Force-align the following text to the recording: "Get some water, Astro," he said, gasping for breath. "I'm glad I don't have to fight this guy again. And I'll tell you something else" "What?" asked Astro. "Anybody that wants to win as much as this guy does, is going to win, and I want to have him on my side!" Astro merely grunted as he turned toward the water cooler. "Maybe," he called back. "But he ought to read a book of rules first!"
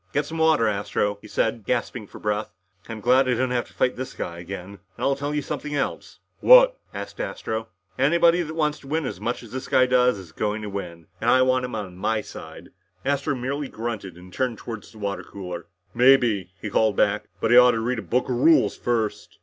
"Get 0.13 0.25
some 0.25 0.39
water, 0.39 0.67
Astro," 0.67 1.19
he 1.21 1.27
said, 1.27 1.63
gasping 1.63 2.07
for 2.07 2.17
breath. 2.17 2.49
"I'm 2.89 3.01
glad 3.01 3.29
I 3.29 3.35
don't 3.35 3.51
have 3.51 3.67
to 3.67 3.73
fight 3.73 3.95
this 3.97 4.13
guy 4.15 4.39
again. 4.39 4.69
And 4.97 4.97
I'll 4.97 5.15
tell 5.15 5.31
you 5.35 5.43
something 5.43 5.75
else" 5.75 6.17
"What?" 6.51 6.75
asked 6.91 7.21
Astro. 7.21 7.67
"Anybody 7.99 8.41
that 8.41 8.55
wants 8.55 8.79
to 8.79 8.87
win 8.87 9.05
as 9.05 9.21
much 9.21 9.43
as 9.43 9.51
this 9.51 9.67
guy 9.67 9.85
does, 9.85 10.17
is 10.17 10.31
going 10.31 10.63
to 10.63 10.69
win, 10.71 11.05
and 11.21 11.29
I 11.29 11.43
want 11.43 11.65
to 11.65 11.69
have 11.69 11.75
him 11.75 11.85
on 11.85 11.97
my 11.97 12.21
side!" 12.21 12.69
Astro 13.05 13.35
merely 13.35 13.67
grunted 13.67 14.17
as 14.17 14.23
he 14.23 14.31
turned 14.31 14.57
toward 14.57 14.81
the 14.81 14.97
water 14.97 15.21
cooler. 15.23 15.67
"Maybe," 15.93 16.49
he 16.59 16.71
called 16.71 16.95
back. 16.95 17.25
"But 17.39 17.51
he 17.51 17.57
ought 17.57 17.69
to 17.73 17.79
read 17.79 17.99
a 17.99 18.01
book 18.01 18.27
of 18.27 18.37
rules 18.37 18.75
first!" 18.75 19.37